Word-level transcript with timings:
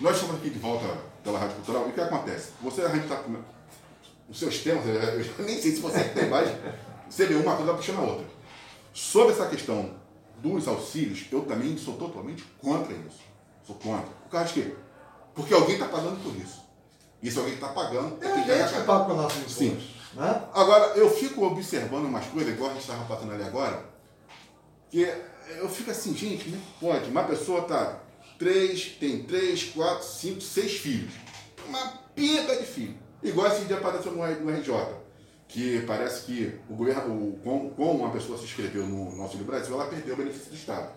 nós 0.00 0.16
estamos 0.16 0.36
aqui 0.36 0.50
de 0.50 0.58
volta 0.58 0.86
pela 1.22 1.38
Rádio 1.38 1.56
Cultural 1.56 1.86
e 1.86 1.90
o 1.90 1.92
que 1.92 2.00
acontece? 2.00 2.52
Você, 2.62 2.82
a 2.82 2.88
gente 2.88 3.02
está 3.02 3.16
com 3.16 3.36
os 4.28 4.38
seus 4.38 4.58
temas, 4.58 4.86
eu 4.86 5.22
já 5.22 5.32
nem 5.40 5.60
sei 5.60 5.72
se 5.72 5.80
você 5.80 6.02
tem 6.04 6.28
mais, 6.28 6.48
você 7.08 7.26
vê 7.26 7.34
uma 7.34 7.56
coisa 7.56 7.74
puxando 7.74 7.98
a 7.98 8.02
outra. 8.02 8.26
Sobre 8.94 9.32
essa 9.32 9.46
questão 9.46 9.90
dos 10.38 10.66
auxílios, 10.66 11.26
eu 11.30 11.42
também 11.42 11.76
sou 11.76 11.94
totalmente 11.94 12.44
contra 12.60 12.94
isso. 12.94 13.20
Sou 13.66 13.76
contra. 13.76 14.06
Por 14.24 14.30
causa 14.30 14.48
de 14.48 14.54
quê? 14.54 14.74
Porque 15.34 15.52
alguém 15.52 15.74
está 15.74 15.86
pagando 15.86 16.22
por 16.22 16.34
isso. 16.36 16.62
Isso 17.22 17.38
alguém 17.38 17.54
está 17.54 17.68
pagando. 17.68 18.16
É 18.24 18.32
a 18.32 18.66
gente 18.68 18.80
que 18.80 18.86
paga 18.86 19.04
com. 19.04 19.28
Sim. 19.48 19.78
Né? 20.14 20.42
Agora, 20.54 20.96
eu 20.96 21.10
fico 21.10 21.44
observando 21.44 22.06
umas 22.06 22.24
coisas, 22.26 22.52
igual 22.52 22.70
a 22.70 22.72
gente 22.72 22.82
estava 22.82 23.04
passando 23.04 23.32
ali 23.32 23.42
agora, 23.42 23.84
que 24.90 25.02
eu 25.58 25.68
fico 25.68 25.90
assim, 25.90 26.16
gente, 26.16 26.48
não 26.48 26.60
pode. 26.80 27.10
Uma 27.10 27.24
pessoa 27.24 27.62
tá 27.62 28.00
três, 28.40 28.96
tem 28.98 29.22
três, 29.22 29.64
quatro, 29.64 30.02
cinco, 30.02 30.40
seis 30.40 30.72
filhos. 30.78 31.12
Uma 31.68 31.92
pinta 32.14 32.56
de 32.56 32.64
filho. 32.64 32.94
Igual 33.22 33.48
esse 33.48 33.66
dia 33.66 33.76
apareceu 33.76 34.12
no, 34.12 34.26
no 34.26 34.50
RJ, 34.50 34.72
que 35.46 35.82
parece 35.86 36.24
que 36.24 36.58
o 36.70 36.74
governo, 36.74 37.38
como, 37.44 37.70
como 37.72 37.98
uma 37.98 38.10
pessoa 38.10 38.38
se 38.38 38.44
inscreveu 38.44 38.86
no, 38.86 39.14
no 39.14 39.22
Auxílio 39.22 39.44
Brasil, 39.44 39.74
ela 39.74 39.90
perdeu 39.90 40.14
o 40.14 40.16
benefício 40.16 40.48
do 40.48 40.56
Estado. 40.56 40.88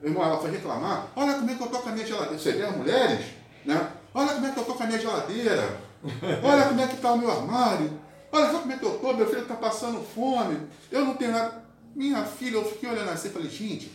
Meu 0.00 0.12
irmão, 0.12 0.24
ela 0.24 0.40
foi 0.40 0.50
reclamar, 0.50 1.12
olha 1.14 1.34
como 1.34 1.50
é 1.50 1.54
que 1.54 1.62
eu 1.62 1.66
tô 1.66 1.78
com 1.78 1.88
a 1.90 1.92
minha 1.92 2.06
geladeira. 2.06 2.38
Você 2.38 2.52
vê 2.52 2.62
as 2.62 2.76
mulheres, 2.76 3.26
né? 3.66 3.92
Olha 4.14 4.32
como 4.32 4.46
é 4.46 4.52
que 4.52 4.58
eu 4.58 4.64
tô 4.64 4.74
com 4.74 4.82
a 4.82 4.86
minha 4.86 4.98
geladeira. 4.98 5.88
Olha 6.42 6.68
como 6.68 6.80
é 6.80 6.86
que 6.86 6.94
está 6.94 7.12
o 7.12 7.18
meu 7.18 7.30
armário. 7.30 7.90
Olha 8.30 8.52
só 8.52 8.60
como 8.60 8.72
é 8.72 8.78
que 8.78 8.84
eu 8.84 8.98
tô, 8.98 9.12
meu 9.12 9.26
filho 9.26 9.42
está 9.42 9.56
passando 9.56 10.00
fome. 10.14 10.60
Eu 10.90 11.04
não 11.04 11.14
tenho 11.16 11.32
nada. 11.32 11.62
Minha 11.94 12.24
filha, 12.24 12.54
eu 12.54 12.64
fiquei 12.64 12.88
olhando 12.88 13.10
assim 13.10 13.28
e 13.28 13.32
falei, 13.32 13.50
gente, 13.50 13.92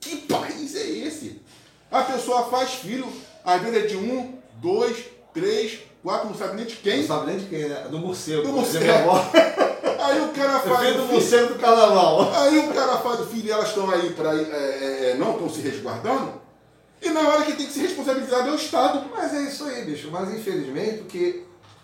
que 0.00 0.16
país 0.16 0.74
é 0.74 0.86
esse? 0.86 1.40
A 1.90 2.02
pessoa 2.02 2.44
faz 2.44 2.74
filho, 2.74 3.06
às 3.44 3.60
vezes 3.62 3.84
é 3.84 3.86
de 3.86 3.96
um, 3.96 4.34
dois, 4.54 5.04
três, 5.32 5.80
quatro, 6.02 6.28
não 6.28 6.34
sabe 6.34 6.56
nem 6.56 6.66
de 6.66 6.76
quem. 6.76 6.98
Não 6.98 7.06
sabe 7.06 7.26
nem 7.26 7.38
de 7.38 7.46
quem, 7.46 7.68
né? 7.68 7.86
Do 7.90 7.98
morcego. 7.98 8.42
Do 8.42 8.52
morcego. 8.52 8.84
Aí 10.00 10.20
o 10.20 10.28
cara 10.28 10.60
faz. 10.60 10.80
fiz 10.80 10.90
o 10.90 10.98
do 10.98 11.02
filho. 11.02 11.12
morcego 11.12 11.54
do 11.54 11.58
carnaval. 11.58 12.32
Aí 12.34 12.58
o 12.58 12.72
cara 12.72 12.96
faz 12.98 13.20
o 13.20 13.26
filho 13.26 13.46
e 13.46 13.50
elas 13.50 13.68
estão 13.68 13.90
aí 13.90 14.10
para 14.10 14.32
não 15.18 15.32
estão 15.32 15.50
se 15.50 15.60
resguardando. 15.60 16.40
E 17.02 17.10
na 17.10 17.20
hora 17.28 17.44
que 17.44 17.52
tem 17.52 17.66
que 17.66 17.72
se 17.72 17.80
responsabilizar 17.80 18.46
é 18.46 18.50
o 18.50 18.54
Estado. 18.54 19.04
Mas 19.14 19.34
é 19.34 19.42
isso 19.42 19.64
aí, 19.64 19.84
bicho. 19.84 20.08
Mas 20.10 20.32
infelizmente, 20.32 20.98
porque 20.98 21.42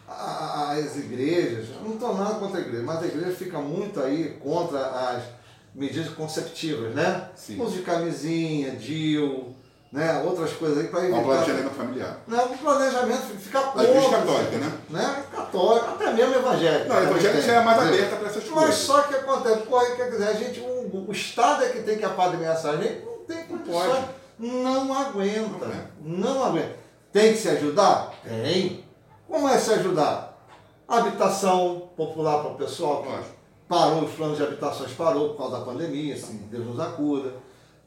as 0.08 0.96
igrejas, 0.96 1.66
não 1.82 1.94
estou 1.94 2.14
nada 2.14 2.34
contra 2.34 2.58
a 2.58 2.62
igreja, 2.62 2.84
mas 2.84 3.02
a 3.02 3.06
igreja 3.06 3.34
fica 3.34 3.58
muito 3.58 4.00
aí 4.00 4.38
contra 4.42 4.86
as 4.86 5.24
medidas 5.74 6.12
conceptivas, 6.12 6.94
né? 6.94 7.28
Sim. 7.34 7.60
Uso 7.60 7.76
de 7.76 7.82
camisinha, 7.82 8.72
DIL, 8.72 9.54
né? 9.94 10.22
outras 10.26 10.52
coisas 10.54 10.78
aí 10.78 10.88
para 10.88 11.04
evitar. 11.04 11.22
planejamento 11.22 11.70
familiar. 11.70 12.18
Não, 12.26 12.44
o 12.46 12.58
planejamento 12.58 13.22
fica 13.38 13.58
A 13.76 13.84
igreja 13.84 14.00
contra. 14.00 14.18
católica, 14.18 14.56
né? 14.58 14.72
né? 14.90 15.24
Católica, 15.32 15.86
até 15.90 16.12
mesmo 16.12 16.34
evangélica. 16.34 16.84
Não, 16.88 16.96
a 16.96 17.02
evangélica 17.04 17.40
já 17.42 17.52
é 17.54 17.64
mais 17.64 17.78
aberta 17.78 18.16
para 18.16 18.28
essas 18.28 18.44
Mas 18.44 18.52
coisas. 18.54 18.74
só 18.74 19.02
que 19.02 19.14
acontece, 19.14 19.62
porra, 19.62 19.86
quer 19.96 20.10
dizer, 20.10 20.28
a 20.28 20.32
gente, 20.34 20.60
o, 20.60 21.06
o 21.08 21.12
Estado 21.12 21.64
é 21.64 21.68
que 21.68 21.82
tem 21.82 21.96
que 21.96 22.04
apadrinhar 22.04 22.54
essa 22.54 22.76
gente, 22.76 23.04
não 23.04 23.18
tem 23.24 23.44
condições. 23.44 23.86
pode. 23.86 24.04
Não 24.36 24.92
aguenta. 24.92 25.66
Não 25.66 25.72
é. 25.72 25.86
Não 26.02 26.44
aguenta. 26.44 26.76
Tem 27.12 27.32
que 27.32 27.38
se 27.38 27.48
ajudar? 27.50 28.12
Tem. 28.24 28.84
Como 29.28 29.48
é 29.48 29.56
se 29.56 29.72
ajudar? 29.74 30.36
Habitação 30.88 31.88
popular 31.96 32.40
para 32.40 32.50
o 32.50 32.54
pessoal. 32.56 33.06
Parou, 33.68 34.02
os 34.02 34.12
planos 34.12 34.36
de 34.36 34.42
habitações 34.42 34.90
parou 34.92 35.30
por 35.30 35.38
causa 35.38 35.58
da 35.58 35.64
pandemia, 35.64 36.14
assim, 36.14 36.46
Deus 36.50 36.66
nos 36.66 36.80
acuda. 36.80 37.32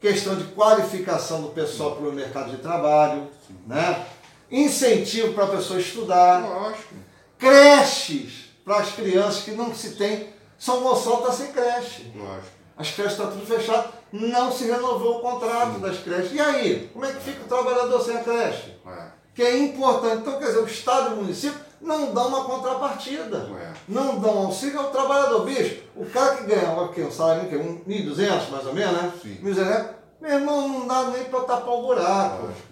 Questão 0.00 0.36
de 0.36 0.44
qualificação 0.52 1.42
do 1.42 1.48
pessoal 1.48 1.96
para 1.96 2.08
o 2.08 2.12
mercado 2.12 2.50
de 2.50 2.58
trabalho, 2.58 3.28
né? 3.66 4.06
Incentivo 4.50 5.34
para 5.34 5.44
a 5.44 5.48
pessoa 5.48 5.80
estudar 5.80 6.40
Lógico. 6.40 6.94
creches 7.36 8.50
para 8.64 8.78
as 8.78 8.92
crianças 8.92 9.42
que 9.42 9.50
não 9.52 9.74
se 9.74 9.90
tem. 9.96 10.28
São 10.58 10.82
Gonçalo 10.82 11.18
está 11.18 11.32
sem 11.32 11.52
creche. 11.52 12.12
Lógico. 12.14 12.58
As 12.76 12.90
creches 12.92 13.12
estão 13.12 13.30
tudo 13.30 13.44
fechadas. 13.46 13.90
Não 14.12 14.50
se 14.52 14.64
renovou 14.64 15.18
o 15.18 15.20
contrato 15.20 15.78
das 15.80 15.98
creches. 15.98 16.32
E 16.32 16.40
aí? 16.40 16.88
Como 16.92 17.04
é 17.04 17.12
que 17.12 17.20
fica 17.20 17.44
o 17.44 17.48
trabalhador 17.48 18.00
sem 18.00 18.16
a 18.16 18.22
creche? 18.22 18.76
É. 18.86 19.17
Que 19.38 19.42
é 19.44 19.56
importante. 19.56 20.16
Então, 20.16 20.36
quer 20.36 20.46
dizer, 20.46 20.58
o 20.58 20.66
Estado 20.66 21.10
e 21.10 21.12
o 21.12 21.16
município 21.18 21.60
não 21.80 22.12
dão 22.12 22.26
uma 22.26 22.42
contrapartida. 22.42 23.48
É. 23.62 23.72
Não 23.86 24.18
dão 24.18 24.36
auxílio 24.36 24.80
ao 24.80 24.90
trabalhador. 24.90 25.44
Bicho, 25.44 25.76
o 25.94 26.04
cara 26.06 26.34
que 26.34 26.42
ganha 26.42 26.72
o 26.72 26.88
quê? 26.88 27.02
um 27.02 27.10
salário 27.12 27.48
que 27.48 27.54
é 27.54 27.58
um 27.58 27.78
1.200 27.88 28.50
mais 28.50 28.66
ou 28.66 28.74
menos, 28.74 29.00
né? 29.00 29.12
Sim. 29.22 29.38
1.200, 29.40 29.86
meu 30.20 30.32
irmão, 30.32 30.68
não 30.68 30.88
dá 30.88 31.04
nem 31.04 31.22
para 31.26 31.40
tapar 31.42 31.72
o 31.72 31.82
buraco. 31.82 32.46
Lógico. 32.46 32.68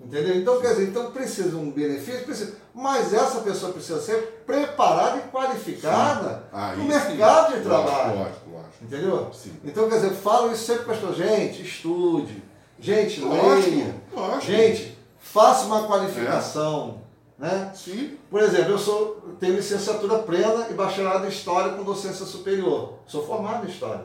Entendeu? 0.00 0.36
Então, 0.36 0.58
quer 0.58 0.68
dizer, 0.68 0.84
então 0.88 1.10
precisa 1.10 1.50
de 1.50 1.56
um 1.56 1.70
benefício, 1.70 2.24
precisa, 2.24 2.54
mas 2.74 3.12
essa 3.12 3.40
pessoa 3.40 3.72
precisa 3.74 4.00
ser 4.00 4.42
preparada 4.46 5.18
e 5.18 5.30
qualificada 5.30 6.44
Aí 6.50 6.78
no 6.78 6.82
sim. 6.84 6.88
mercado 6.88 7.60
de 7.60 7.68
Lógico, 7.68 7.68
trabalho. 7.68 8.18
Lógico, 8.20 8.50
lógico. 8.52 8.74
Entendeu? 8.80 9.30
Sim. 9.34 9.52
Então, 9.62 9.86
quer 9.86 9.96
dizer, 9.96 10.12
falo 10.12 10.50
isso 10.50 10.64
sempre 10.64 10.84
para 10.84 10.94
as 10.94 10.98
pessoas, 11.00 11.18
gente, 11.18 11.60
estude, 11.62 12.42
gente, 12.80 13.20
Lógico, 13.20 13.70
leia, 13.70 13.94
lógico. 14.14 14.40
gente, 14.40 14.95
faça 15.32 15.64
uma 15.66 15.86
qualificação. 15.86 17.02
Né? 17.38 17.70
Sim. 17.74 18.16
Por 18.30 18.40
exemplo, 18.42 18.72
eu 18.72 18.78
sou, 18.78 19.36
tenho 19.38 19.56
licenciatura 19.56 20.18
plena 20.20 20.68
e 20.70 20.74
bacharelado 20.74 21.26
em 21.26 21.28
História 21.28 21.72
com 21.74 21.82
docência 21.82 22.24
superior. 22.24 22.94
Sou 23.06 23.26
formado 23.26 23.66
em 23.66 23.70
História. 23.70 24.04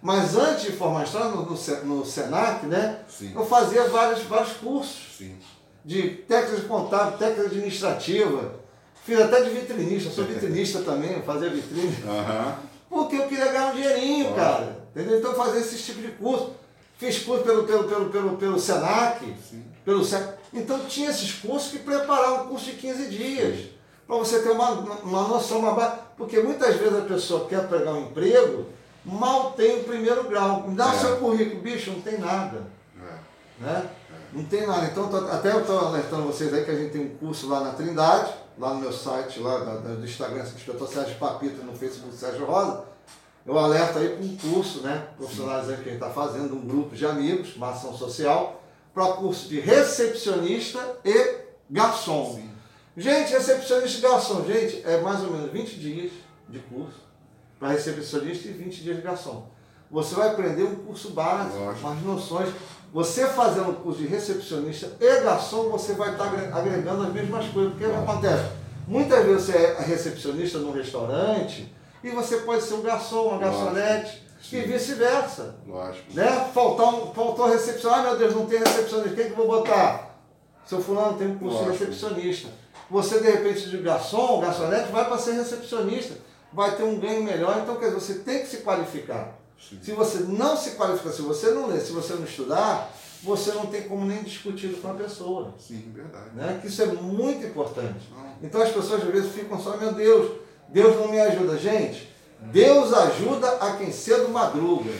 Mas 0.00 0.36
antes 0.36 0.64
de 0.64 0.72
formar 0.72 1.04
História, 1.04 1.28
no, 1.28 1.42
no, 1.44 1.84
no 1.84 2.04
SENAC, 2.04 2.66
né, 2.66 3.00
Sim. 3.08 3.32
eu 3.36 3.46
fazia 3.46 3.84
vários, 3.84 4.22
vários 4.24 4.54
cursos 4.54 5.16
Sim. 5.16 5.36
de 5.84 6.08
técnica 6.08 6.56
de 6.60 6.66
contábil, 6.66 7.18
técnica 7.18 7.42
administrativa. 7.42 8.56
Fiz 9.04 9.20
até 9.20 9.42
de 9.42 9.50
vitrinista, 9.50 10.10
sou 10.10 10.24
vitrinista 10.24 10.80
também, 10.82 11.22
fazia 11.22 11.50
vitrine. 11.50 11.96
Aham. 12.08 12.56
Porque 12.90 13.16
eu 13.16 13.26
queria 13.28 13.46
ganhar 13.46 13.72
um 13.72 13.74
dinheirinho, 13.74 14.34
Claro. 14.34 14.56
cara. 14.56 14.82
Entendeu? 14.94 15.18
Então 15.20 15.34
fazia 15.34 15.60
esse 15.60 15.78
tipo 15.78 16.00
de 16.02 16.08
curso. 16.08 16.50
Fiz 17.02 17.18
curso 17.24 17.42
pelo, 17.42 17.64
pelo, 17.64 17.82
pelo, 17.88 18.10
pelo, 18.10 18.36
pelo 18.36 18.60
Senac, 18.60 19.24
Sim. 19.50 19.64
pelo 19.84 20.04
Senac. 20.04 20.34
Então 20.54 20.78
tinha 20.86 21.10
esses 21.10 21.32
cursos 21.32 21.72
que 21.72 21.80
preparavam 21.80 22.44
um 22.44 22.48
curso 22.50 22.66
de 22.66 22.72
15 22.76 23.08
dias. 23.08 23.70
Para 24.06 24.16
você 24.18 24.40
ter 24.40 24.50
uma, 24.50 24.70
uma 24.70 25.22
noção, 25.26 25.58
uma 25.58 25.72
base. 25.74 25.96
Porque 26.16 26.38
muitas 26.38 26.76
vezes 26.76 26.96
a 26.96 27.00
pessoa 27.02 27.48
quer 27.48 27.66
pegar 27.68 27.92
um 27.92 28.02
emprego, 28.02 28.66
mal 29.04 29.50
tem 29.52 29.80
o 29.80 29.84
primeiro 29.84 30.22
grau. 30.28 30.68
Me 30.68 30.76
dá 30.76 30.90
o 30.92 30.94
É. 30.94 30.98
seu 31.00 31.16
currículo, 31.16 31.60
bicho, 31.60 31.90
não 31.90 32.00
tem 32.02 32.18
nada 32.20 32.62
É. 32.96 33.64
né? 33.64 33.90
Não 34.32 34.44
tem 34.44 34.64
nada. 34.64 34.86
Então, 34.86 35.08
tô- 35.08 35.26
até 35.28 35.50
eu 35.50 35.60
estou 35.62 35.78
alertando 35.80 36.22
vocês 36.28 36.54
aí 36.54 36.64
que 36.64 36.70
a 36.70 36.76
gente 36.76 36.92
tem 36.92 37.00
um 37.02 37.16
curso 37.16 37.48
lá 37.48 37.60
na 37.62 37.72
Trindade, 37.72 38.32
lá 38.56 38.74
no 38.74 38.80
meu 38.80 38.92
site, 38.92 39.40
lá 39.40 39.58
do 39.58 40.04
Instagram, 40.04 40.42
inspetor 40.42 40.86
Sérgio 40.88 41.16
Papito, 41.16 41.64
no 41.64 41.74
Facebook 41.74 42.14
Sérgio 42.14 42.46
Rosa. 42.46 42.84
Eu 43.46 43.58
alerto 43.58 43.98
aí 43.98 44.08
para 44.10 44.24
um 44.24 44.36
curso, 44.36 44.80
né? 44.82 45.08
Profissionais 45.16 45.68
aí 45.68 45.74
que 45.76 45.82
a 45.82 45.84
gente 45.92 45.94
está 45.94 46.10
fazendo, 46.10 46.54
um 46.54 46.60
grupo 46.66 46.94
de 46.94 47.04
amigos, 47.04 47.56
uma 47.56 47.70
ação 47.70 47.92
social, 47.96 48.62
para 48.94 49.06
curso 49.14 49.48
de 49.48 49.58
recepcionista 49.60 50.78
e 51.04 51.36
garçom. 51.70 52.34
Sim. 52.36 52.50
Gente, 52.96 53.32
recepcionista 53.32 53.98
e 53.98 54.00
garçom, 54.02 54.44
gente, 54.44 54.82
é 54.84 55.00
mais 55.00 55.22
ou 55.22 55.30
menos 55.30 55.50
20 55.50 55.74
dias 55.76 56.12
de 56.48 56.58
curso 56.60 57.00
para 57.58 57.68
recepcionista 57.70 58.48
e 58.48 58.52
20 58.52 58.82
dias 58.82 58.96
de 58.96 59.02
garçom. 59.02 59.46
Você 59.90 60.14
vai 60.14 60.28
aprender 60.30 60.62
um 60.64 60.74
curso 60.76 61.10
básico, 61.10 61.58
Lógico. 61.58 61.86
umas 61.86 62.02
noções. 62.02 62.48
Você 62.92 63.26
fazendo 63.28 63.70
um 63.70 63.74
curso 63.74 64.00
de 64.00 64.06
recepcionista 64.06 64.90
e 65.00 65.20
garçom, 65.20 65.68
você 65.70 65.94
vai 65.94 66.12
estar 66.12 66.24
agre- 66.24 66.52
agregando 66.52 67.02
as 67.04 67.12
mesmas 67.12 67.46
coisas. 67.48 67.72
Porque 67.72 67.86
o 67.86 67.90
que 67.90 67.96
acontece? 67.96 68.44
Muitas 68.86 69.24
vezes 69.24 69.44
você 69.46 69.56
é 69.56 69.82
recepcionista 69.82 70.58
num 70.58 70.72
restaurante 70.72 71.72
e 72.02 72.10
você 72.10 72.38
pode 72.38 72.62
ser 72.62 72.74
um 72.74 72.82
garçom, 72.82 73.28
uma 73.28 73.38
garçonete 73.38 74.22
e 74.50 74.60
vice-versa. 74.60 75.54
Lógico. 75.66 76.12
Né? 76.12 76.50
Faltar 76.52 76.94
um, 76.94 77.12
faltou 77.12 77.48
recepcionista. 77.48 77.90
Ah, 77.94 78.02
meu 78.02 78.16
Deus, 78.18 78.34
não 78.34 78.46
tem 78.46 78.58
recepcionista. 78.58 79.14
Quem 79.14 79.26
que 79.26 79.30
eu 79.32 79.36
vou 79.36 79.46
botar? 79.46 80.18
Seu 80.66 80.80
fulano 80.80 81.16
tem 81.16 81.28
um 81.28 81.38
curso 81.38 81.64
de 81.64 81.70
recepcionista. 81.70 82.48
Você, 82.90 83.20
de 83.20 83.30
repente, 83.30 83.70
de 83.70 83.78
garçom, 83.78 84.40
garçonete, 84.40 84.90
vai 84.92 85.04
para 85.06 85.18
ser 85.18 85.32
recepcionista. 85.32 86.14
Vai 86.52 86.76
ter 86.76 86.82
um 86.82 86.98
ganho 86.98 87.22
melhor. 87.22 87.60
Então, 87.62 87.76
quer 87.76 87.86
dizer, 87.86 88.00
você 88.00 88.14
tem 88.14 88.40
que 88.40 88.48
se 88.48 88.58
qualificar. 88.58 89.38
Sim. 89.58 89.78
Se 89.82 89.92
você 89.92 90.18
não 90.24 90.56
se 90.56 90.72
qualificar, 90.72 91.10
se 91.12 91.22
você 91.22 91.50
não 91.52 91.68
ler, 91.68 91.80
se 91.80 91.92
você 91.92 92.14
não 92.14 92.24
estudar, 92.24 92.92
você 93.22 93.52
não 93.52 93.66
tem 93.66 93.82
como 93.82 94.04
nem 94.04 94.22
discutir 94.22 94.76
com 94.80 94.90
a 94.90 94.94
pessoa. 94.94 95.54
Sim, 95.58 95.90
verdade. 95.94 96.30
Né? 96.34 96.58
Que 96.60 96.66
isso 96.66 96.82
é 96.82 96.86
muito 96.86 97.46
importante. 97.46 98.12
Então 98.42 98.60
as 98.60 98.70
pessoas 98.70 99.02
às 99.02 99.08
vezes 99.08 99.32
ficam 99.32 99.58
só, 99.60 99.76
meu 99.76 99.92
Deus, 99.92 100.32
Deus 100.68 100.96
não 100.96 101.08
me 101.08 101.20
ajuda. 101.20 101.56
Gente, 101.58 102.12
Deus 102.40 102.92
ajuda 102.92 103.48
a 103.60 103.72
quem 103.76 103.92
cedo 103.92 104.28
madruga. 104.28 104.90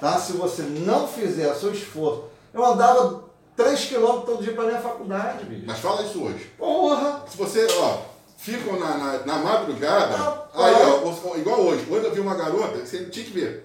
Tá? 0.00 0.18
Se 0.18 0.32
você 0.32 0.62
não 0.62 1.06
fizer 1.08 1.50
o 1.52 1.56
seu 1.58 1.72
esforço. 1.72 2.24
Eu 2.52 2.64
andava 2.64 3.24
3 3.56 3.84
quilômetros 3.86 4.24
todo 4.26 4.42
dia 4.42 4.52
para 4.52 4.64
minha 4.64 4.80
faculdade, 4.80 5.44
bicho. 5.44 5.64
Mas 5.66 5.78
fala 5.78 6.02
isso 6.02 6.22
hoje. 6.22 6.50
Porra! 6.58 7.22
Se 7.28 7.36
você, 7.36 7.66
ó, 7.78 7.98
ficam 8.36 8.78
na, 8.78 8.96
na, 8.98 9.18
na 9.26 9.34
madrugada, 9.38 10.14
Ah, 10.14 10.46
aí, 10.54 10.74
é. 10.74 10.86
ó, 10.86 11.36
igual 11.36 11.60
hoje, 11.62 11.86
hoje 11.90 12.04
eu 12.06 12.12
vi 12.14 12.20
uma 12.20 12.34
garota, 12.34 12.78
você 12.84 13.06
tinha 13.06 13.24
que 13.24 13.32
ver, 13.32 13.64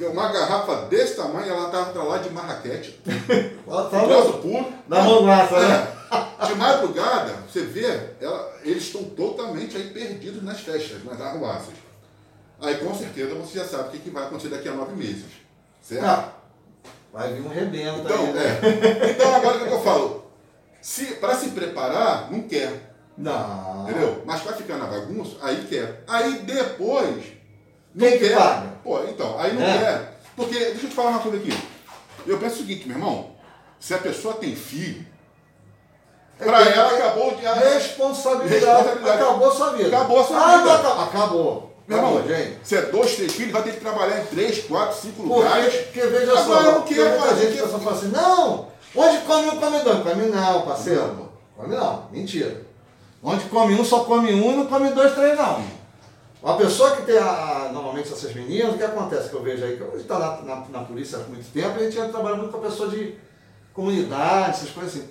uma 0.00 0.28
garrafa 0.32 0.86
desse 0.86 1.14
tamanho, 1.16 1.52
ela 1.52 1.68
tava 1.70 1.90
pra 1.92 2.02
lá 2.02 2.18
de 2.18 2.30
marraquete, 2.30 3.00
Ela 3.66 3.84
tá 3.88 4.00
troço 4.04 4.32
puro. 4.38 4.66
na 4.88 5.02
mão 5.02 5.22
massa, 5.22 5.60
né? 5.60 5.97
De 6.46 6.54
madrugada, 6.54 7.34
você 7.50 7.62
vê, 7.62 8.10
ela- 8.20 8.52
eles 8.62 8.84
estão 8.84 9.04
totalmente 9.04 9.76
aí 9.76 9.90
perdidos 9.90 10.42
nas 10.42 10.60
festas, 10.60 11.04
nas 11.04 11.20
arruaças. 11.20 11.74
Aí 12.60 12.76
com 12.78 12.94
certeza 12.94 13.34
você 13.34 13.58
já 13.58 13.64
sabe 13.66 13.88
o 13.88 13.90
que, 13.92 13.98
que 13.98 14.10
vai 14.10 14.24
acontecer 14.24 14.48
daqui 14.48 14.68
a 14.68 14.72
nove 14.72 14.94
meses. 14.96 15.26
Certo? 15.82 16.04
Ah, 16.04 16.32
vai 17.12 17.32
vir 17.34 17.42
um 17.42 17.48
rebento 17.48 18.00
Então, 18.00 18.18
aí, 18.26 18.32
né? 18.32 18.60
é. 18.62 19.10
então 19.10 19.34
agora 19.34 19.56
o 19.58 19.66
que 19.66 19.72
eu 19.72 19.82
falo? 19.82 20.30
Se, 20.80 21.04
para 21.16 21.34
se 21.36 21.50
preparar, 21.50 22.30
não 22.30 22.42
quer. 22.42 22.94
Não. 23.16 23.88
Entendeu? 23.88 24.22
Mas 24.24 24.40
para 24.42 24.52
ficar 24.56 24.76
na 24.76 24.86
bagunça, 24.86 25.36
aí 25.42 25.66
quer. 25.68 26.04
Aí 26.06 26.38
depois. 26.40 27.24
Não 27.94 28.06
Quem 28.08 28.18
que 28.18 28.28
quer. 28.28 28.36
paga? 28.36 28.68
Pô, 28.84 29.02
então, 29.04 29.38
aí 29.38 29.52
não 29.54 29.62
É. 29.62 29.78
quer. 29.78 30.20
Porque, 30.36 30.54
deixa 30.56 30.86
eu 30.86 30.90
te 30.90 30.94
falar 30.94 31.10
uma 31.10 31.18
coisa 31.20 31.36
aqui. 31.38 31.52
Eu 32.26 32.38
penso 32.38 32.54
o 32.56 32.58
seguinte, 32.58 32.86
meu 32.86 32.96
irmão. 32.96 33.32
Se 33.80 33.92
a 33.94 33.98
pessoa 33.98 34.34
tem 34.34 34.54
filho, 34.54 35.04
para 36.38 36.62
que- 36.72 36.78
ela 36.78 36.92
acabou 36.92 37.34
de. 37.34 37.42
Responsabilidade. 37.44 38.64
Responsabilidade. 38.64 39.22
Acabou 39.22 39.52
sua 39.52 39.70
vida. 39.72 39.88
Acabou 39.96 40.20
a 40.20 40.24
sua 40.24 40.36
ah, 40.38 40.56
vida. 40.58 40.64
não 40.64 40.76
acabou. 40.76 41.02
Acabou. 41.04 41.68
Meu 41.88 41.96
irmão, 41.96 42.22
gente. 42.28 42.58
se 42.64 42.76
é 42.76 42.82
dois, 42.82 43.16
três 43.16 43.32
filhos, 43.32 43.50
vai 43.52 43.62
ter 43.62 43.72
que 43.72 43.80
trabalhar 43.80 44.20
em 44.20 44.26
três, 44.26 44.62
quatro, 44.64 44.94
cinco 45.00 45.22
Porque, 45.22 45.34
lugares. 45.34 45.74
porque 45.74 46.00
veja 46.02 46.32
só, 46.36 46.40
Agora, 46.42 46.78
o 46.80 46.82
que 46.82 46.94
muita 46.94 47.18
fazer? 47.18 47.46
gente 47.50 47.62
que 47.62 47.68
só 47.70 47.78
fala 47.78 47.96
assim, 47.96 48.08
não, 48.08 48.66
onde 48.94 49.18
come 49.22 49.48
um, 49.48 49.56
come 49.58 49.78
dois. 49.80 50.02
Come 50.02 50.26
não, 50.26 50.62
parceiro. 50.62 51.28
Come 51.56 51.74
não, 51.74 52.04
mentira. 52.12 52.62
Onde 53.22 53.44
come 53.46 53.74
um, 53.74 53.84
só 53.84 54.00
come 54.04 54.32
um 54.34 54.52
e 54.52 54.56
não 54.56 54.66
come 54.66 54.90
dois, 54.90 55.14
três 55.14 55.36
não. 55.38 55.62
Uma 56.42 56.56
pessoa 56.58 56.90
que 56.94 57.02
tem, 57.02 57.16
a, 57.16 57.24
a- 57.24 57.70
normalmente 57.72 58.12
essas 58.12 58.32
meninas, 58.34 58.74
o 58.74 58.78
que 58.78 58.84
acontece 58.84 59.30
que 59.30 59.34
eu 59.34 59.42
vejo 59.42 59.64
aí, 59.64 59.76
que 59.78 59.82
a 59.82 59.86
gente 59.86 60.00
está 60.02 60.18
na, 60.18 60.36
na, 60.42 60.56
na 60.68 60.80
polícia 60.84 61.18
há 61.18 61.22
muito 61.22 61.50
tempo, 61.52 61.70
a 61.74 61.82
gente 61.82 61.96
trabalha 62.12 62.36
muito 62.36 62.52
com 62.52 62.58
a 62.58 62.68
pessoa 62.70 62.90
de 62.90 63.14
comunidade, 63.72 64.50
essas 64.50 64.70
coisas 64.70 64.94
assim. 64.94 65.08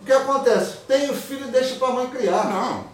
O 0.00 0.04
que 0.04 0.12
acontece? 0.12 0.78
Tem 0.88 1.10
o 1.10 1.14
filho 1.14 1.46
e 1.48 1.50
deixa 1.50 1.76
para 1.76 1.88
a 1.88 1.92
mãe 1.92 2.06
criar. 2.08 2.44
Não. 2.46 2.90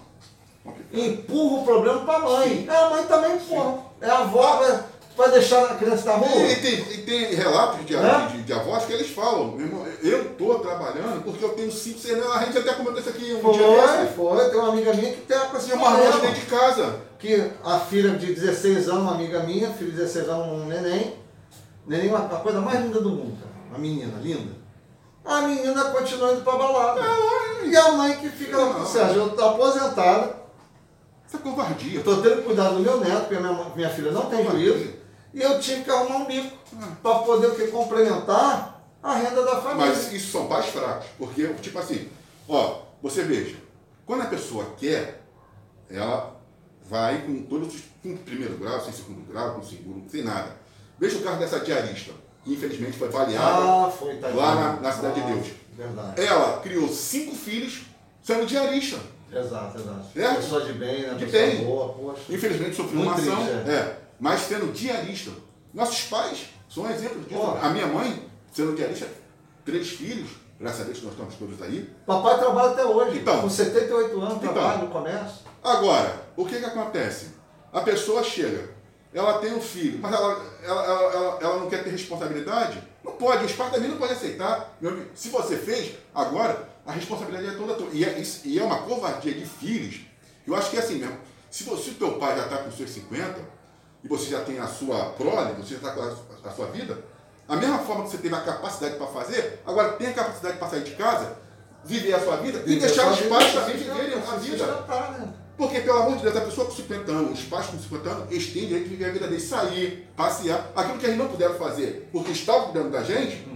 Empurra 0.92 1.60
o 1.60 1.64
problema 1.64 2.00
para 2.04 2.16
a 2.16 2.20
mãe. 2.20 2.66
É, 2.68 2.76
a 2.76 2.90
mãe 2.90 3.04
também 3.04 3.36
empurra. 3.36 3.78
É 4.00 4.10
a 4.10 4.18
avó, 4.18 4.56
vai, 4.56 4.80
vai 5.16 5.30
deixar 5.30 5.64
a 5.64 5.74
criança 5.76 6.04
na 6.06 6.12
rua. 6.16 6.42
E 6.42 6.56
tem, 6.56 6.74
e 6.74 6.98
tem 7.02 7.34
relatos 7.34 7.86
de, 7.86 7.94
É? 7.94 8.26
de, 8.32 8.42
de 8.42 8.52
avós 8.52 8.84
que 8.84 8.92
eles 8.92 9.10
falam, 9.10 9.52
meu 9.52 9.66
irmão, 9.66 9.86
eu 10.02 10.22
estou 10.22 10.58
trabalhando 10.58 11.22
porque 11.24 11.44
eu 11.44 11.50
tenho 11.50 11.70
cinco, 11.70 11.98
seis 12.00 12.18
anos. 12.18 12.36
A 12.36 12.44
gente 12.44 12.58
até 12.58 12.72
comentou 12.74 12.98
isso 13.00 13.08
aqui 13.08 13.32
um 13.34 13.52
dia 13.52 13.62
Foi, 13.66 13.98
desse. 13.98 14.14
foi. 14.14 14.50
Tem 14.50 14.58
uma 14.60 14.68
amiga 14.72 14.94
minha 14.94 15.12
que 15.12 15.20
tem 15.22 15.38
com 15.38 15.56
esse 15.56 15.66
Tinha 15.66 15.76
uma 15.78 15.90
problema. 15.92 16.20
dentro 16.20 16.40
de 16.40 16.46
casa. 16.46 17.00
Que 17.18 17.50
a 17.64 17.78
filha 17.80 18.10
de 18.10 18.34
16 18.34 18.88
anos, 18.88 19.02
uma 19.02 19.14
amiga 19.14 19.40
minha, 19.40 19.70
filha 19.72 19.90
de 19.90 19.96
16 19.96 20.28
anos, 20.28 20.46
um 20.48 20.66
neném. 20.66 21.14
Neném, 21.86 22.08
uma, 22.08 22.18
a 22.26 22.40
coisa 22.40 22.60
mais 22.60 22.80
linda 22.80 23.00
do 23.00 23.10
mundo, 23.10 23.38
cara. 23.40 23.52
Uma 23.70 23.78
menina 23.78 24.12
linda. 24.20 24.52
A 25.26 25.42
menina 25.42 25.84
continua 25.90 26.32
indo 26.32 26.42
pra 26.42 26.56
balada. 26.56 27.00
E 27.64 27.76
a 27.76 27.92
mãe 27.92 28.16
que 28.18 28.28
fica 28.28 28.56
Não. 28.56 28.86
Sérgio, 28.86 29.22
eu 29.22 29.30
tô 29.30 29.44
aposentada, 29.44 30.36
Isso 31.26 31.36
é 31.36 31.40
covardia. 31.40 31.98
eu 31.98 32.04
tô 32.04 32.16
tendo 32.22 32.36
que 32.36 32.42
cuidar 32.42 32.68
do 32.68 32.78
meu 32.80 33.00
neto, 33.00 33.26
porque 33.26 33.34
minha, 33.38 33.70
minha 33.74 33.90
filha 33.90 34.12
não 34.12 34.26
tem 34.26 34.48
juízo. 34.48 34.94
E 35.34 35.42
eu 35.42 35.58
tive 35.60 35.82
que 35.82 35.90
arrumar 35.90 36.16
um 36.16 36.24
bico 36.26 36.56
para 37.02 37.18
poder 37.18 37.48
o 37.48 37.54
quê? 37.56 37.66
complementar 37.66 38.80
a 39.02 39.14
renda 39.14 39.42
da 39.44 39.60
família. 39.60 39.86
Mas 39.92 40.12
isso 40.12 40.32
são 40.32 40.46
pais 40.46 40.66
fracos. 40.66 41.06
Porque, 41.18 41.46
tipo 41.54 41.78
assim, 41.78 42.08
ó, 42.48 42.82
você 43.02 43.22
veja, 43.22 43.56
quando 44.06 44.22
a 44.22 44.26
pessoa 44.26 44.64
quer, 44.78 45.22
ela 45.90 46.36
vai 46.88 47.22
com 47.22 47.42
todos 47.42 47.74
os. 47.74 47.82
com 48.02 48.16
primeiro 48.16 48.56
grau, 48.56 48.80
sem 48.80 48.92
segundo 48.92 49.26
grau, 49.30 49.54
com 49.54 49.62
seguro, 49.62 50.02
sem 50.08 50.22
nada. 50.22 50.56
Veja 50.98 51.18
o 51.18 51.22
caso 51.22 51.38
dessa 51.38 51.60
diarista, 51.60 52.12
que 52.12 52.16
infelizmente 52.46 52.96
foi 52.98 53.08
baleada. 53.08 53.44
Ah, 53.64 53.90
foi, 53.90 54.16
tá 54.16 54.28
lá 54.28 54.54
na- 54.54 54.80
na 54.80 54.92
Cidade 54.92 55.20
de 55.20 55.32
Deus. 55.32 55.46
Verdade. 55.76 56.22
Ela 56.24 56.60
criou 56.60 56.88
cinco 56.88 57.34
filhos 57.34 57.82
sendo 58.22 58.46
diarista. 58.46 58.98
Exato, 59.32 59.78
exato. 59.78 60.06
Certo? 60.14 60.36
Pessoa 60.36 60.64
de 60.64 60.72
bem, 60.74 61.02
né? 61.02 61.14
De 61.14 61.26
bem. 61.26 61.64
boa, 61.64 61.88
poxa. 61.92 62.22
Infelizmente 62.30 62.76
sofreu 62.76 63.00
Muito 63.00 63.08
uma 63.10 63.14
ação, 63.34 63.44
triste, 63.46 63.70
é. 63.70 63.98
mas 64.18 64.40
sendo 64.42 64.72
diarista. 64.72 65.30
Nossos 65.74 66.02
pais 66.04 66.46
são 66.70 66.86
disso. 66.86 67.10
Ó. 67.34 67.58
A 67.60 67.68
minha 67.70 67.86
mãe, 67.86 68.22
sendo 68.52 68.74
diarista, 68.74 69.06
três 69.64 69.88
filhos, 69.90 70.30
graças 70.58 70.80
a 70.80 70.84
Deus 70.84 70.98
que 70.98 71.04
nós 71.04 71.12
estamos 71.14 71.34
todos 71.34 71.60
aí. 71.60 71.90
Papai 72.06 72.38
trabalha 72.38 72.70
até 72.70 72.84
hoje. 72.84 73.18
Então. 73.18 73.42
Com 73.42 73.50
78 73.50 74.18
anos, 74.20 74.36
Então. 74.36 74.52
trabalha 74.54 74.78
no 74.78 74.88
comércio. 74.88 75.40
Agora, 75.62 76.22
o 76.36 76.46
que 76.46 76.58
que 76.58 76.64
acontece? 76.64 77.32
A 77.72 77.80
pessoa 77.82 78.22
chega, 78.22 78.70
ela 79.18 79.38
tem 79.38 79.54
um 79.54 79.60
filho, 79.60 79.98
mas 80.00 80.12
ela, 80.12 80.44
ela, 80.62 80.84
ela, 80.84 81.12
ela- 81.12 81.38
ela 81.40 81.56
não 81.58 81.68
quer 81.70 81.82
ter 81.84 81.90
responsabilidade? 81.90 82.82
Não 83.04 83.12
pode, 83.12 83.44
os 83.44 83.52
pais 83.52 83.72
também 83.72 83.88
não 83.88 83.96
podem 83.96 84.14
aceitar. 84.16 84.76
Se 85.14 85.28
você 85.30 85.56
fez, 85.56 85.94
agora, 86.14 86.68
a 86.84 86.92
responsabilidade 86.92 87.54
é 87.54 87.58
toda 87.58 87.74
tua. 87.74 87.88
E 87.92 88.04
é, 88.04 88.22
e 88.44 88.58
é 88.58 88.62
uma 88.62 88.78
covardia 88.82 89.32
de 89.32 89.46
filhos. 89.46 90.00
Eu 90.46 90.54
acho 90.54 90.70
que 90.70 90.76
é 90.76 90.80
assim 90.80 90.96
mesmo. 90.96 91.16
Se 91.50 91.64
você, 91.64 91.92
teu 91.92 92.18
pai 92.18 92.36
já 92.36 92.44
está 92.44 92.58
com 92.58 92.70
seus 92.70 92.90
50, 92.90 93.40
e 94.04 94.08
você 94.08 94.26
já 94.30 94.40
tem 94.44 94.58
a 94.58 94.66
sua 94.66 95.06
prole, 95.10 95.52
você 95.54 95.70
já 95.74 95.76
está 95.76 95.92
com 95.92 96.02
a, 96.02 96.48
a 96.50 96.52
sua 96.52 96.66
vida, 96.66 96.98
a 97.48 97.56
mesma 97.56 97.78
forma 97.78 98.04
que 98.04 98.10
você 98.10 98.18
teve 98.18 98.34
a 98.34 98.40
capacidade 98.40 98.96
para 98.96 99.06
fazer, 99.06 99.60
agora 99.64 99.92
tem 99.92 100.08
a 100.08 100.12
capacidade 100.12 100.58
para 100.58 100.68
sair 100.68 100.82
de 100.84 100.94
casa, 100.96 101.36
viver 101.84 102.12
a 102.12 102.20
sua 102.20 102.36
vida 102.36 102.58
e 102.66 102.78
deixar 102.78 103.10
os 103.12 103.18
pais 103.28 103.52
também 103.54 103.76
viverem 103.94 104.14
a 104.18 104.36
vida. 104.36 104.64
Porque, 105.56 105.80
pelo 105.80 106.02
amor 106.02 106.16
de 106.16 106.22
Deus, 106.22 106.36
a 106.36 106.40
pessoa 106.42 106.66
com 106.66 106.74
50 106.74 107.10
anos, 107.10 107.38
os 107.38 107.44
pais 107.46 107.66
com 107.66 107.78
50 107.78 108.08
anos, 108.08 108.30
eles 108.30 108.52
têm 108.52 108.66
direito 108.66 108.84
de 108.84 108.90
viver 108.90 109.06
a 109.06 109.12
vida 109.12 109.26
deles, 109.26 109.44
sair, 109.44 110.06
passear. 110.14 110.70
Aquilo 110.76 110.98
que 110.98 111.06
eles 111.06 111.16
não 111.16 111.28
puderam 111.28 111.54
fazer 111.54 112.08
porque 112.12 112.32
estavam 112.32 112.66
cuidando 112.66 112.90
da 112.90 113.02
gente, 113.02 113.46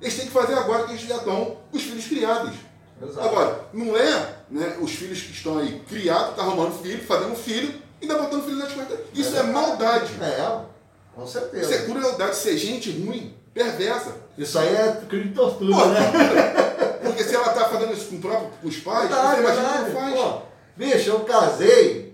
eles 0.00 0.16
têm 0.16 0.26
que 0.26 0.32
fazer 0.32 0.54
agora 0.54 0.84
que 0.84 0.92
eles 0.92 1.02
já 1.02 1.16
estão 1.16 1.58
os 1.70 1.82
filhos 1.82 2.06
criados. 2.06 2.54
Exato. 3.02 3.26
Agora, 3.26 3.60
não 3.72 3.96
é 3.96 4.36
né, 4.50 4.76
os 4.80 4.92
filhos 4.92 5.20
que 5.20 5.32
estão 5.32 5.58
aí 5.58 5.80
criados, 5.88 6.36
tá 6.36 6.42
arrumando 6.42 6.80
filho, 6.82 7.04
fazendo 7.04 7.34
filho, 7.34 7.74
e 8.00 8.04
ainda 8.04 8.18
botando 8.22 8.44
filho 8.44 8.58
nas 8.58 8.72
costas. 8.72 8.98
Isso 9.12 9.36
é, 9.36 9.42
maldade. 9.42 10.12
É, 10.22 10.60
com 11.14 11.26
certeza. 11.26 11.62
Isso 11.62 11.74
é 11.74 11.86
crueldade, 11.86 12.36
isso 12.36 12.48
é 12.48 12.56
gente 12.56 12.90
ruim, 12.90 13.34
perversa. 13.52 14.16
Isso 14.38 14.58
aí 14.58 14.74
é 14.74 15.02
crime 15.08 15.28
de 15.28 15.34
tortura, 15.34 15.74
Pô, 15.74 15.86
né? 15.86 16.00
Porque 17.02 17.24
se 17.24 17.34
ela 17.34 17.48
está 17.48 17.68
fazendo 17.68 17.92
isso 17.92 18.06
com, 18.06 18.16
o 18.16 18.20
próprio, 18.20 18.50
com 18.62 18.68
os 18.68 18.76
pais, 18.78 19.08
Verdade, 19.08 19.42
você 19.42 19.60
imagina 19.60 20.00
faz. 20.00 20.14
Pô, 20.14 20.42
bicho, 20.76 21.10
eu 21.10 21.20
casei. 21.20 22.12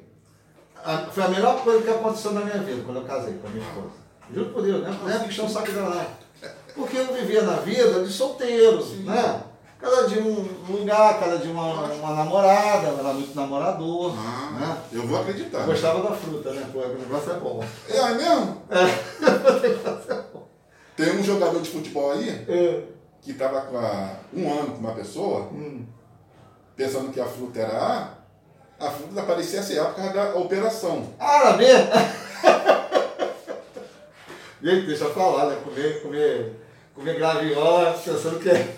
a- 0.85 1.07
foi 1.13 1.25
a 1.25 1.29
melhor 1.29 1.63
coisa 1.65 1.83
que 1.83 1.91
aconteceu 1.91 2.33
na 2.33 2.41
minha 2.41 2.59
vida 2.59 2.83
quando 2.87 2.99
eu 2.99 3.05
casei 3.05 3.35
com 3.35 3.47
a 3.47 3.51
minha 3.51 3.67
esposa. 3.67 3.91
Juro 4.33 4.51
por 4.51 4.63
Deus, 4.63 4.83
né? 4.83 4.97
Não 5.03 5.11
é 5.11 5.43
um 5.43 5.49
saco 5.49 5.71
não. 5.73 6.07
Porque 6.75 6.97
eu 6.97 7.13
vivia 7.13 7.43
na 7.43 7.57
vida 7.57 8.03
de 8.05 8.11
solteiro, 8.13 8.83
né? 9.05 9.43
Cada 9.81 10.09
dia 10.09 10.23
um 10.23 10.49
lugar, 10.73 11.19
cada 11.21 11.37
dia 11.39 11.51
uma, 11.53 11.85
uma 11.93 12.15
namorada, 12.15 12.89
era 12.89 13.13
muito 13.13 13.35
namorador. 13.35 14.15
Ah, 14.17 14.51
né? 14.59 14.79
eu 14.93 15.07
vou 15.07 15.21
acreditar. 15.21 15.65
Gostava 15.67 16.03
da 16.03 16.15
fruta, 16.17 16.53
né? 16.53 16.69
Pô, 16.73 16.79
o 16.81 16.99
negócio 16.99 17.31
é 17.33 17.35
bom. 17.39 17.65
É, 17.89 17.97
é 17.97 18.15
mesmo? 18.15 18.63
Tem 20.97 21.17
um 21.19 21.23
jogador 21.23 21.61
de 21.61 21.71
futebol 21.71 22.13
aí 22.13 22.29
É. 22.49 22.83
que 23.23 23.33
estava 23.33 23.61
com 23.63 23.79
a- 23.79 24.17
um 24.35 24.53
ano 24.53 24.73
com 24.73 24.79
uma 24.79 24.93
pessoa, 24.95 25.43
Hum. 25.53 25.85
pensando 26.75 27.13
que 27.13 27.21
a 27.21 27.27
fruta 27.27 27.61
era 27.61 27.79
A, 27.79 28.09
a 28.79 28.91
fruta 28.91 29.23
parecia 29.23 29.63
ser 29.63 29.81
A 29.81 29.87
por 29.87 29.97
causa 29.97 30.13
da 30.13 30.35
operação. 30.37 31.13
Ah, 31.19 31.57
mesmo? 31.57 31.89
Gente, 34.63 34.87
deixa 34.87 35.05
eu 35.05 35.15
falar, 35.15 35.47
né? 35.47 35.59
Comer, 35.65 36.03
comer, 36.03 36.53
comer 36.95 37.17
graviola, 37.17 37.93
pensando 37.93 38.39
que 38.39 38.51
é 38.51 38.69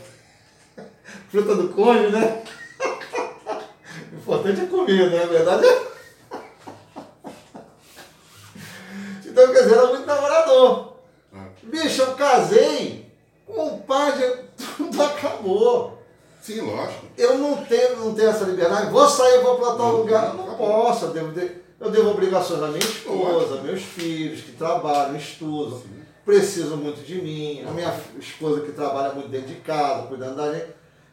fruta 1.31 1.55
do 1.55 1.69
cônjuge, 1.69 2.13
né? 2.13 2.43
O 4.13 4.17
importante 4.17 4.61
é 4.61 4.67
comer, 4.67 5.11
né? 5.11 5.23
A 5.23 5.27
verdade 5.27 5.67
é. 5.67 5.91
Então, 9.27 9.53
quer 9.53 9.63
dizer, 9.63 9.75
era 9.75 9.87
muito 9.87 10.07
namorador. 10.07 10.95
Bicho, 11.63 12.03
eu 12.03 12.15
casei 12.15 13.11
com 13.47 13.69
o 13.69 13.81
pai 13.83 14.13
de... 14.13 14.65
Tudo 14.77 15.03
acabou. 15.03 16.00
Sim, 16.41 16.61
lógico. 16.63 17.07
Eu 17.19 17.39
não 17.39 17.57
tenho, 17.65 17.97
não 17.97 18.15
tenho 18.15 18.31
essa 18.31 18.45
liberdade. 18.45 18.91
Vou 18.91 19.09
sair, 19.09 19.41
vou 19.43 19.57
para 19.57 19.67
tal 19.75 19.79
Não, 19.79 19.97
lugar. 19.99 20.29
Eu 20.29 20.35
não 20.35 20.55
posso. 20.55 21.07
Eu 21.07 21.11
devo, 21.13 21.41
eu 21.81 21.91
devo 21.91 22.11
obrigações 22.11 22.63
à 22.63 22.67
minha 22.69 22.79
esposa, 22.79 23.61
meus 23.63 23.83
filhos 23.83 24.41
que 24.43 24.53
trabalham, 24.53 25.17
estudam, 25.17 25.83
precisam 26.25 26.77
muito 26.77 27.03
de 27.05 27.17
mim. 27.21 27.65
A 27.69 27.71
minha 27.73 27.95
esposa 28.19 28.61
que 28.63 28.73
trabalha 28.73 29.13
muito 29.13 29.29
dentro 29.29 29.49
de 29.49 29.57
casa, 29.57 30.07
cuidando 30.07 30.37
da 30.37 30.53
gente. 30.53 30.67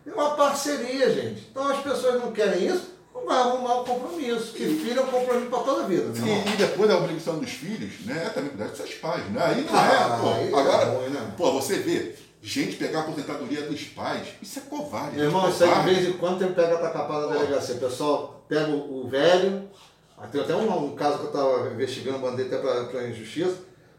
É 0.06 0.14
uma 0.14 0.32
parceria, 0.36 1.10
gente. 1.14 1.48
Então 1.52 1.68
as 1.68 1.80
pessoas 1.80 2.22
não 2.22 2.32
querem 2.32 2.66
isso, 2.66 2.92
não 3.14 3.26
vai 3.26 3.38
arrumar 3.40 3.82
um 3.82 3.84
compromisso. 3.84 4.54
Que 4.54 4.66
filho 4.66 5.02
é 5.02 5.04
um 5.04 5.08
compromisso 5.08 5.50
para 5.50 5.60
toda 5.60 5.84
a 5.84 5.86
vida. 5.88 6.06
E, 6.18 6.54
e 6.54 6.56
depois 6.56 6.90
a 6.90 6.98
obrigação 6.98 7.40
dos 7.40 7.50
filhos, 7.50 8.06
né? 8.06 8.24
É 8.26 8.30
também 8.30 8.52
cuidar 8.52 8.68
dos 8.70 8.78
seus 8.78 8.94
pais, 8.94 9.26
né? 9.32 9.42
Aí 9.44 9.66
não 9.66 9.78
Ah, 9.78 10.18
é, 10.18 10.22
pô. 10.22 10.28
aí 10.30 10.54
é 10.54 10.58
Agora, 10.58 10.86
ruim, 10.86 11.10
né? 11.10 11.34
pô, 11.36 11.52
você 11.52 11.80
vê, 11.80 12.16
gente 12.48 12.78
pegar 12.78 13.00
a 13.00 13.02
aposentadoria 13.04 13.64
dos 13.64 13.84
pais, 13.84 14.28
isso 14.42 14.60
é 14.60 14.62
covarde. 14.64 15.18
Meu 15.18 15.26
irmão, 15.26 15.46
é 15.48 15.50
isso 15.50 15.64
aí 15.64 15.80
de 15.80 15.94
vez 15.94 16.08
em 16.08 16.14
quando 16.14 16.40
tem 16.40 16.48
que 16.48 16.54
pegar 16.56 16.78
tacapada 16.78 17.28
na 17.28 17.34
delegacia. 17.36 17.76
O 17.76 17.80
pessoal 17.80 18.46
pega 18.48 18.70
o, 18.72 19.06
o 19.06 19.10
velho. 19.10 19.70
ah, 20.18 20.28
Tem 20.28 20.40
até 20.42 20.56
um, 20.56 20.86
um 20.86 20.96
caso 20.96 21.18
que 21.20 21.24
eu 21.26 21.28
estava 21.28 21.70
investigando, 21.74 22.20
mandei 22.20 22.46
até 22.46 22.58
para 22.58 23.00
a 23.02 23.10
injustiça. 23.10 23.58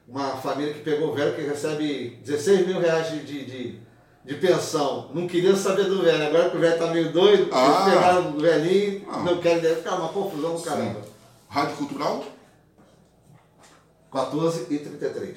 Uma 0.08 0.30
família 0.38 0.72
que 0.72 0.80
pegou 0.80 1.10
o 1.10 1.14
velho 1.14 1.34
que 1.34 1.42
recebe 1.42 2.18
16 2.24 2.66
mil 2.66 2.80
reais 2.80 3.10
de, 3.10 3.22
de, 3.44 3.78
de, 4.24 4.34
pensão, 4.36 5.10
não 5.12 5.26
queriam 5.28 5.54
saber 5.54 5.84
do 5.84 6.02
velho. 6.02 6.26
Agora 6.28 6.48
que 6.48 6.56
o 6.56 6.60
velho 6.60 6.78
tá 6.78 6.86
meio 6.86 7.12
doido, 7.12 7.50
Ah. 7.52 7.64
eles 7.84 7.94
pegaram 7.94 8.30
o 8.36 8.40
velhinho, 8.40 9.06
Ah. 9.10 9.18
não 9.18 9.38
querem 9.38 9.60
dele. 9.60 9.76
Fica 9.76 9.94
uma 9.94 10.08
confusão 10.08 10.54
do 10.54 10.62
caramba. 10.62 11.02
Rádio 11.50 11.76
Cultural? 11.76 12.24
14 14.10 14.66
e 14.70 14.78
33. 14.78 15.26